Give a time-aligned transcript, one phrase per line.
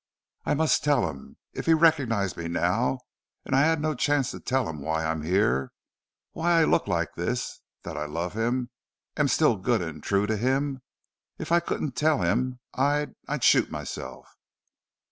[0.45, 1.37] I must tell him.
[1.53, 3.01] If he recognized me now
[3.45, 5.73] and I had no chance to tell him why I'm here
[6.31, 8.71] why I look like this that I love him
[9.15, 10.81] am still good and true to him
[11.37, 14.25] if I couldn't tell him I'd I'd shoot myself!"